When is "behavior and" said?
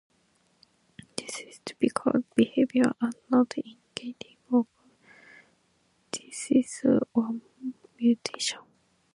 2.33-3.13